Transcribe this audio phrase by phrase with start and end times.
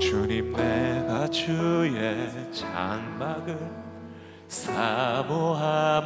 [0.00, 3.56] 주님 내가 주의 장막을
[4.48, 5.98] 사모합니다.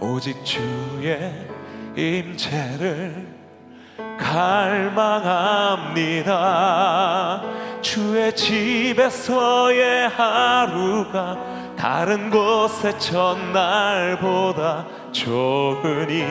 [0.00, 1.46] 오직 주의
[1.94, 3.28] 임재를
[4.18, 4.72] 갈망합니다.
[7.82, 11.36] 주의 집에서의 하루가
[11.76, 16.24] 다른 곳의 첫날보다 좋으니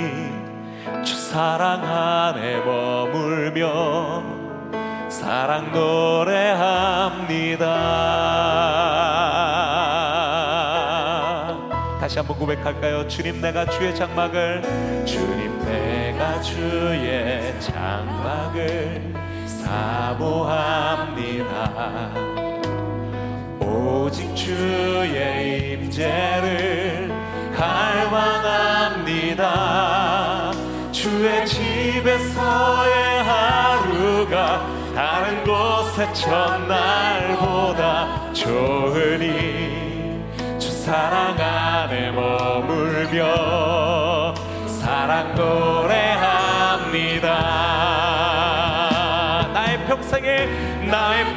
[1.04, 4.43] 주 사랑 안에 머물며
[5.23, 6.37] 사랑 노래합니다.
[12.01, 13.07] 다시 한번 고백할까요?
[13.07, 14.61] 주님 내가 주의 장막을
[15.05, 19.14] 주님 내가 주의 장막을
[19.47, 20.91] 사모합니다.
[23.61, 27.09] 오직 주의 임재를
[27.55, 28.92] 갈망합니다.
[30.92, 37.73] 주의 집에서의 하루가 다른 곳의 첫날보다
[38.31, 40.22] 좋으니
[40.59, 43.23] 주 사랑 안에 머물며
[44.67, 45.94] 사랑 노래합니다.
[49.54, 50.45] 나의 평생에
[50.86, 51.34] 나의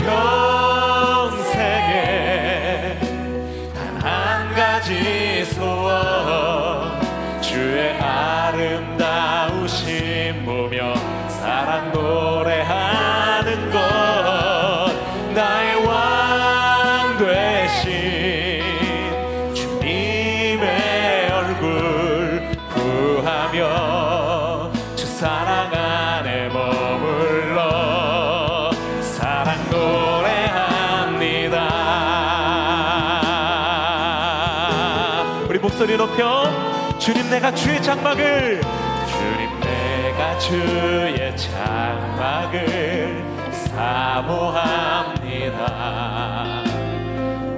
[35.76, 36.50] 목소리 높여
[36.98, 44.64] 주님 내가 주의 장막을 주님 내가 주의 장막을 사모합니다.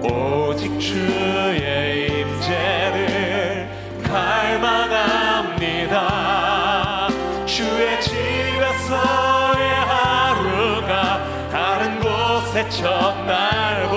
[0.03, 3.71] 오직 주의 임재를
[4.03, 5.29] 갈망합니다.
[7.47, 11.21] 주의 집에서의 하루가
[11.53, 13.88] 다른 곳의 첫날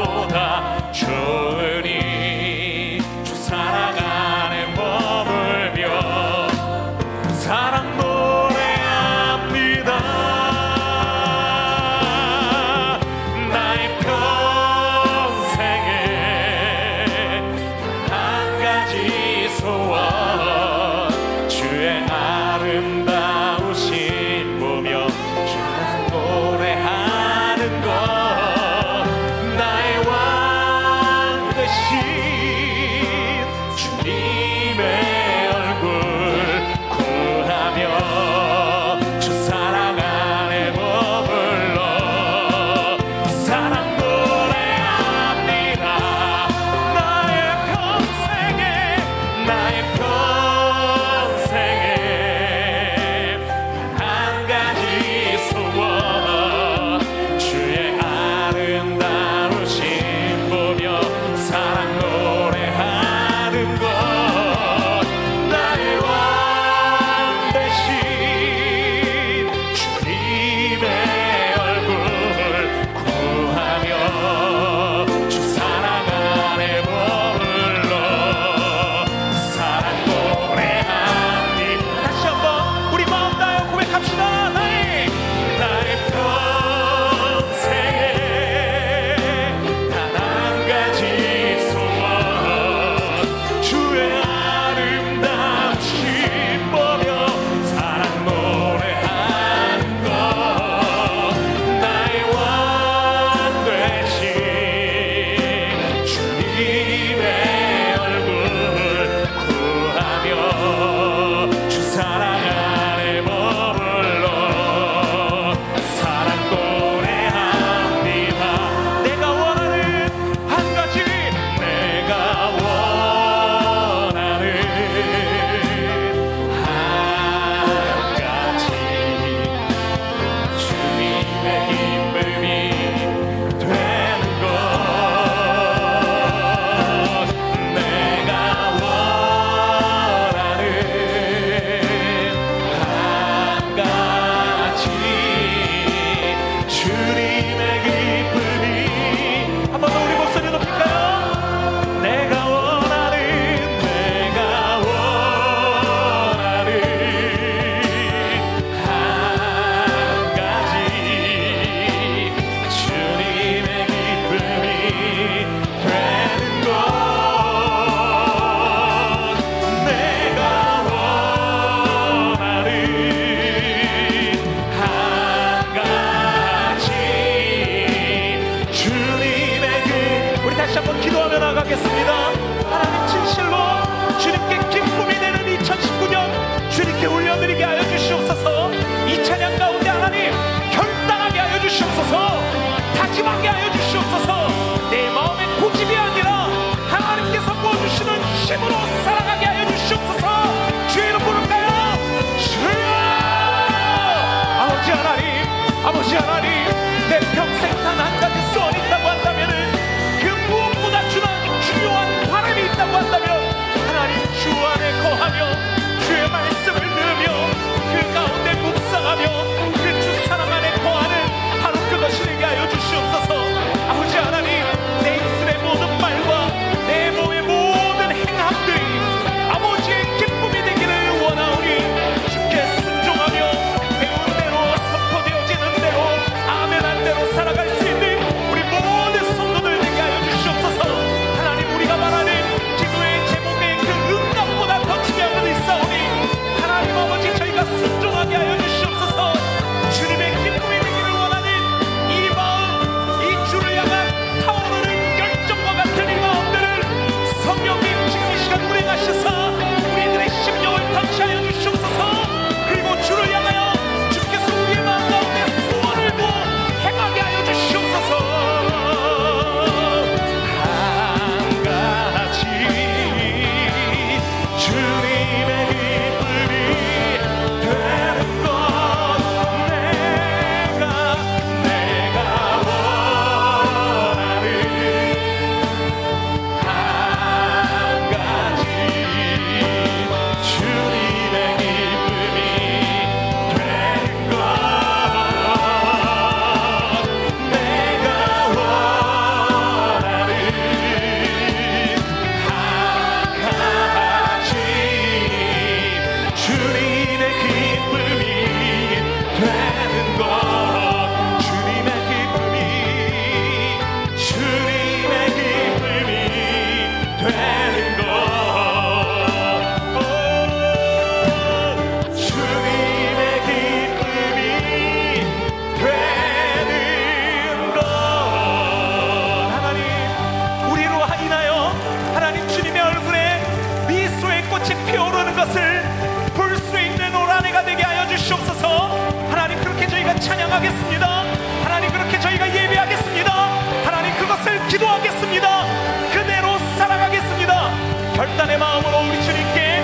[348.42, 349.84] 결단의 마음으로 우리 주님께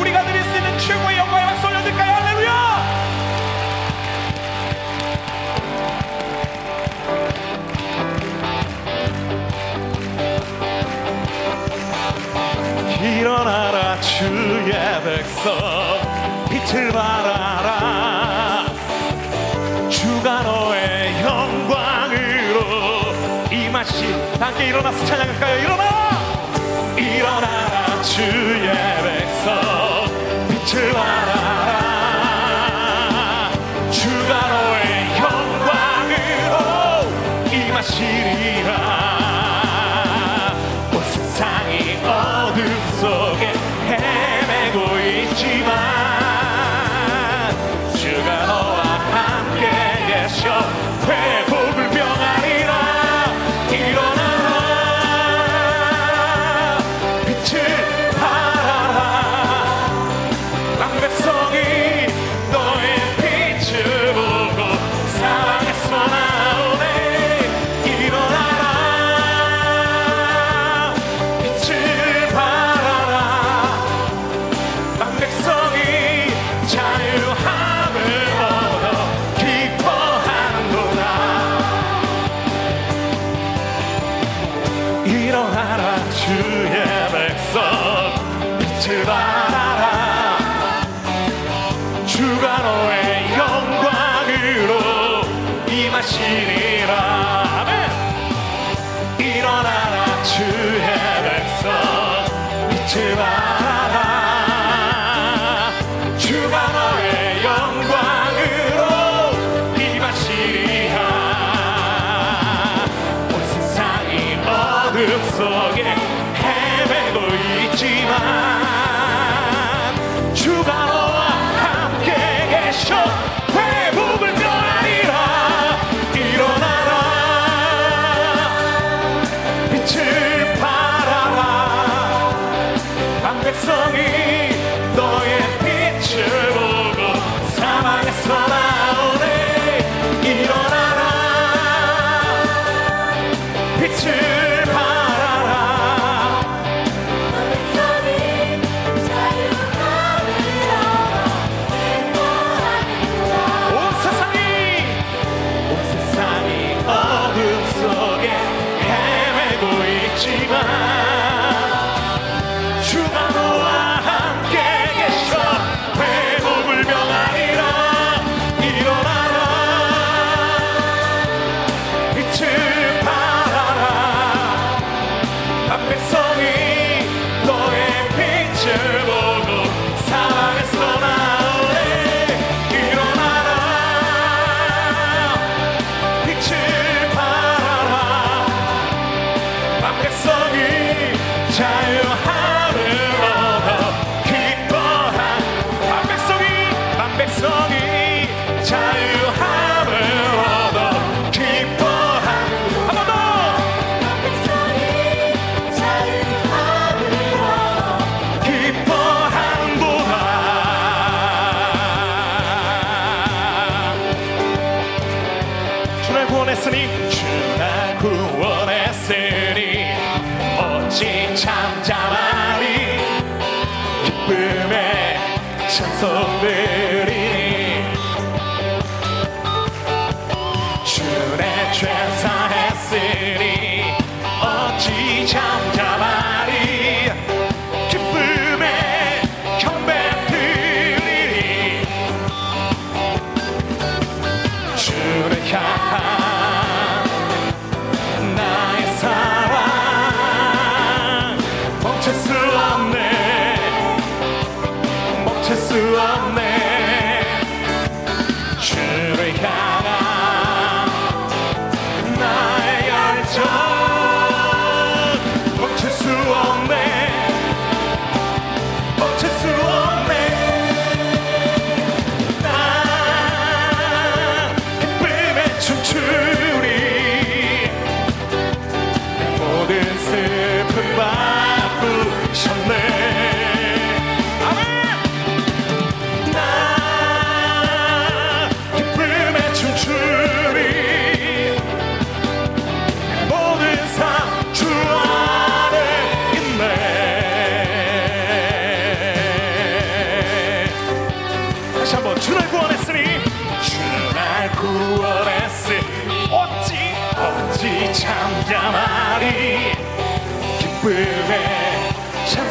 [0.00, 2.12] 우리가 드릴 수 있는 최고의 영광을 쏠려드릴까요?
[2.14, 2.88] 할렐루야!
[13.20, 14.72] 일어나라 주의
[15.04, 15.52] 백성
[16.48, 18.64] 빛을 발하라
[19.90, 22.62] 주가 너의 영광으로
[23.52, 24.10] 이 맛이
[24.40, 25.58] 함께 일어나서 찬양할까요?
[25.58, 25.87] 일어나!
[28.18, 28.97] yeah.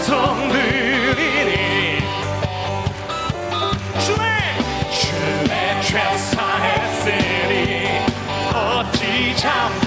[0.08, 2.00] 성들이니.
[4.00, 4.26] 주의
[4.90, 7.62] 주의 최사했으니
[8.54, 9.87] 어찌 참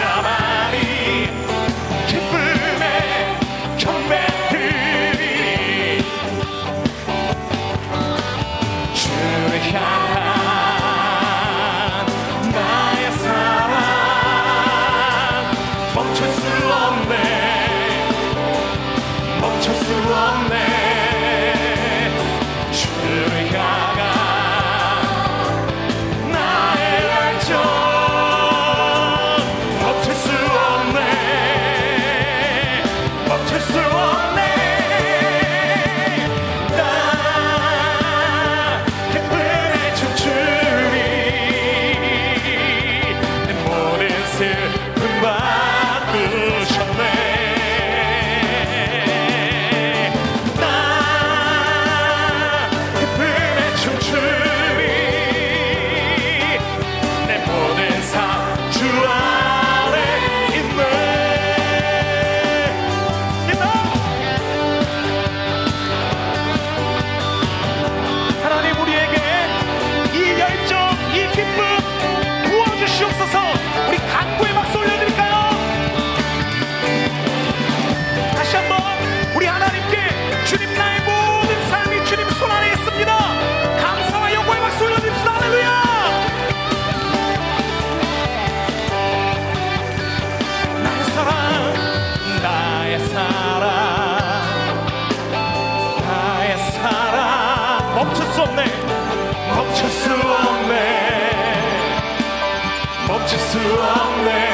[103.51, 104.50] 수 없네.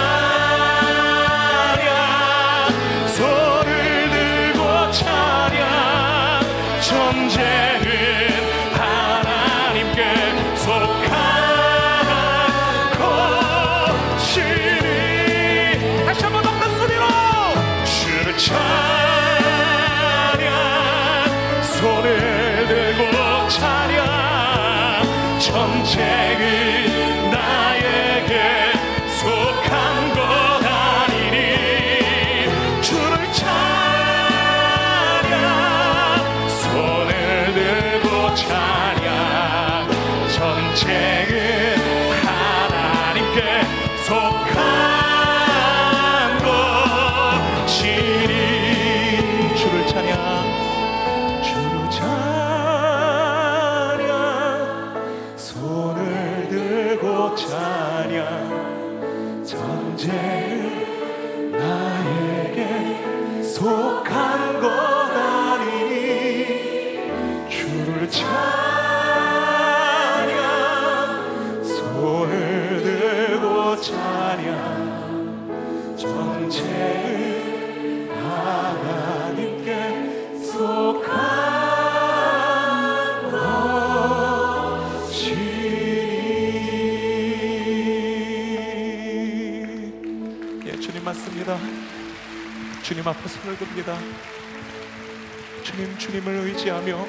[0.00, 0.29] 주
[60.00, 64.70] 전쟁은 나에게 속한 것
[65.50, 66.46] 아니니?
[67.50, 68.24] 주를 찬양
[71.62, 74.19] 손을 들고 찬양
[92.90, 93.96] 주님 앞에 손을 듭니다.
[95.62, 97.06] 주님 주님을 의지하며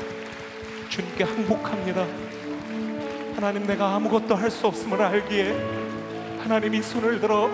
[0.89, 2.05] 주님께 항복합니다.
[3.35, 7.49] 하나님 내가 아무것도 할 수 없음을 알기에 하나님이 손을 들어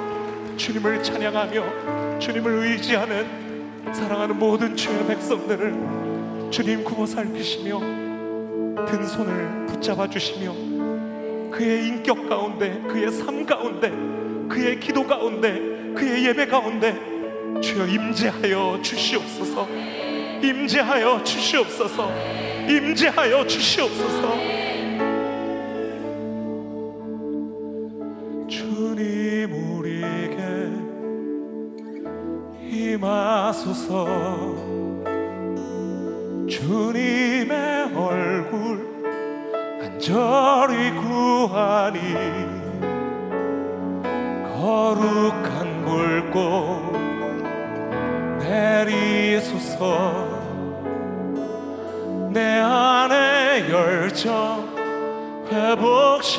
[0.57, 10.51] 주님을 찬양하며 주님을 의지하는 사랑하는 모든 주의 백성들을 주님 구워 살피시며 든 손을 붙잡아 주시며
[11.49, 13.89] 그의 인격 가운데 그의 삶 가운데
[14.53, 17.16] 그의 기도 가운데 그의 예배 가운데
[17.61, 19.67] 주여 임재하여 주시옵소서.
[20.41, 22.11] 임재하여 주시옵소서.
[22.67, 24.37] 임재하여 주시옵소서.
[28.47, 30.37] 주님 우리에게
[32.69, 34.67] 임하소서.
[36.47, 38.87] 주님의 얼굴
[39.81, 41.99] 간절히 구하니
[44.55, 46.86] 거룩한 불꽃
[48.85, 50.27] 내리소서.
[52.31, 54.67] 내 안에 열정
[55.51, 56.37] 회복시키소서.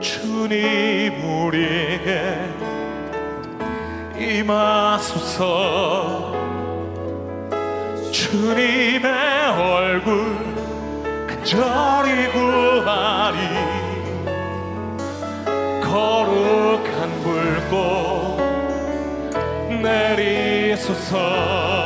[0.00, 1.12] 주님
[1.46, 2.40] 우리에게
[4.18, 6.34] 임하소서.
[8.10, 9.12] 주님의
[9.60, 10.36] 얼굴
[11.26, 13.73] 간절히 구하니
[20.84, 21.83] 내리소서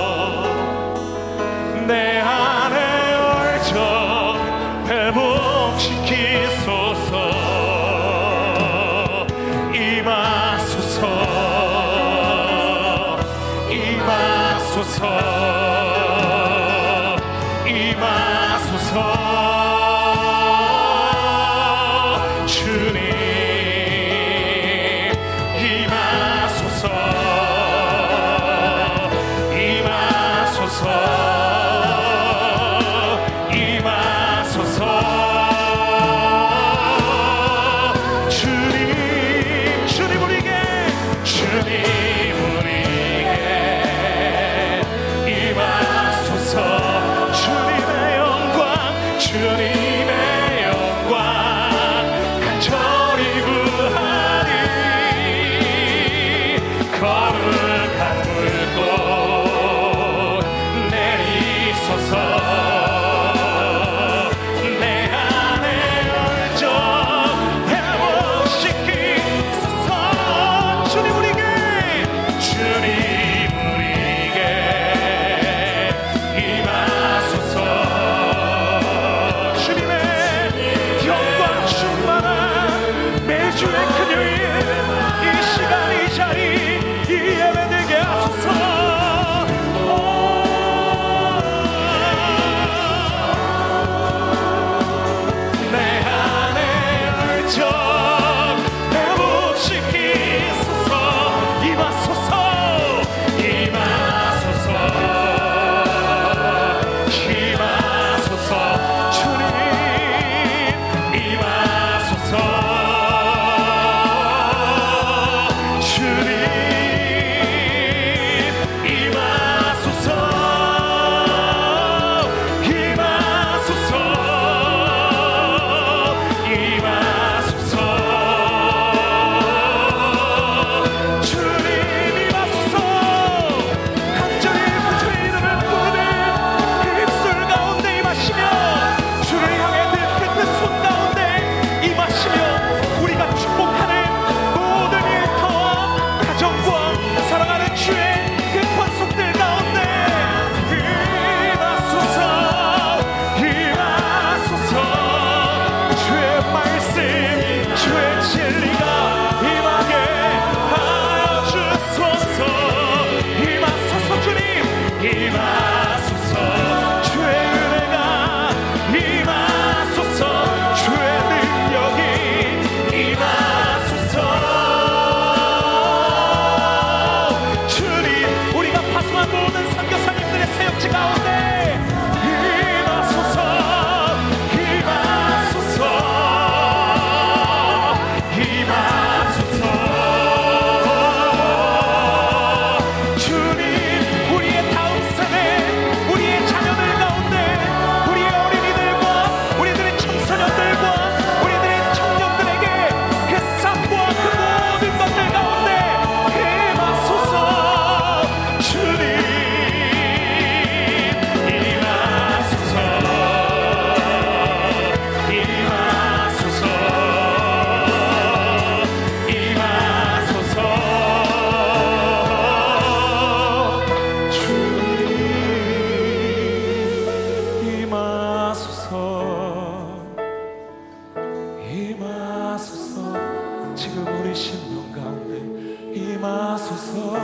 [232.59, 233.75] 임하소서.
[233.77, 237.15] 지금 우리 심령 가운데 임하소서.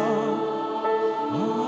[1.33, 1.63] 어.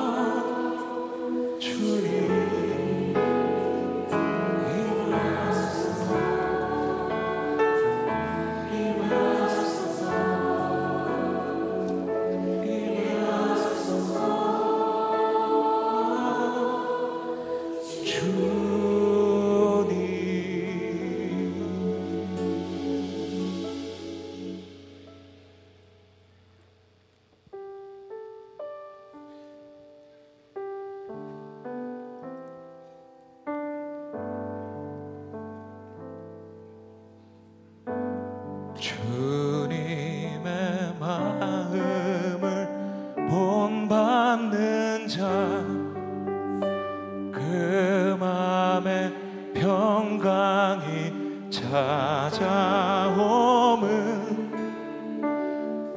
[53.15, 53.87] 마음은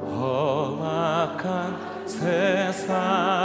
[0.00, 1.46] 험악한
[2.06, 3.39] 세상.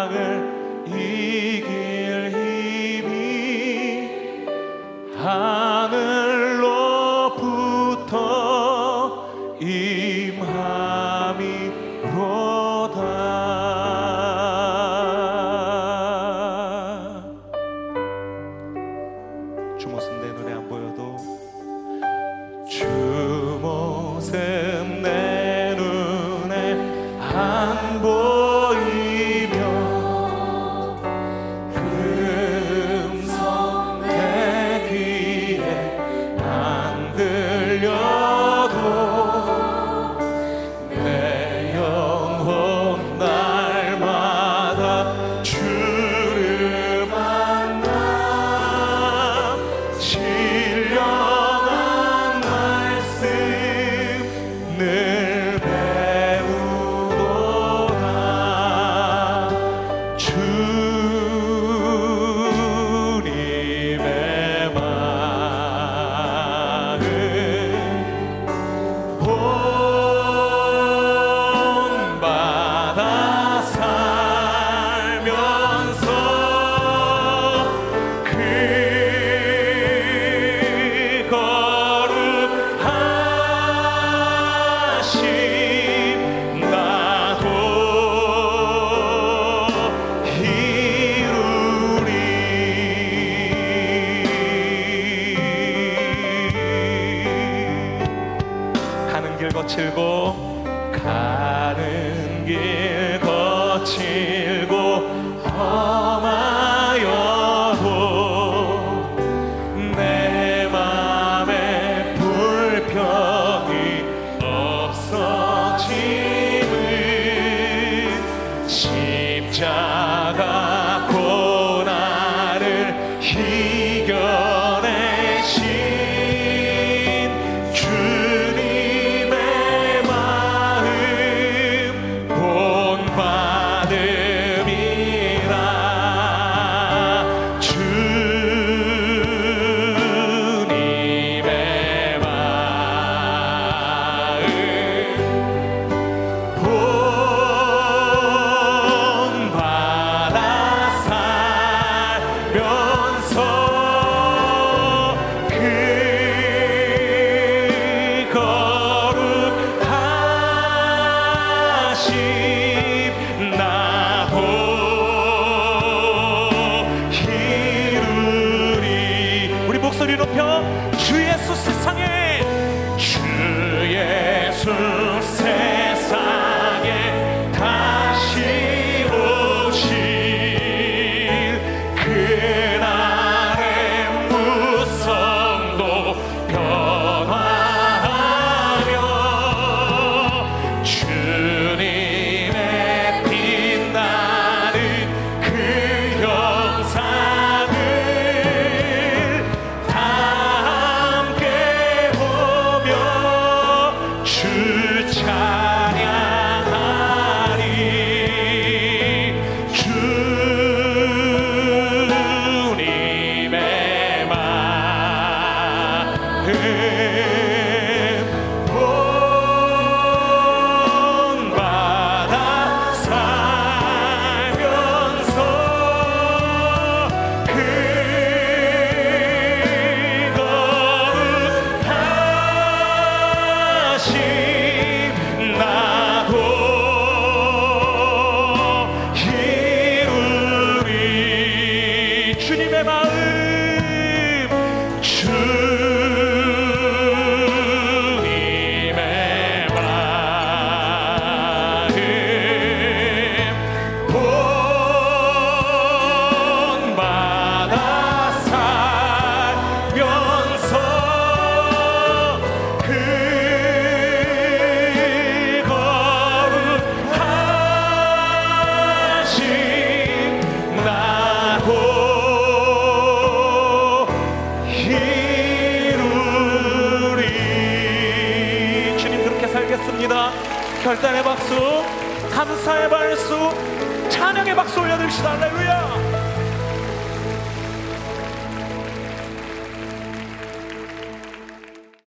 [174.66, 175.05] Sir.